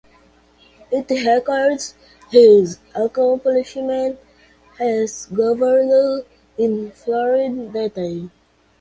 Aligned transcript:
It 0.89 1.11
records 1.27 1.93
his 2.31 2.79
accomplishments 2.95 4.19
as 4.79 5.27
governor 5.27 6.23
in 6.57 6.89
florid 6.89 7.71
detail. 7.71 8.31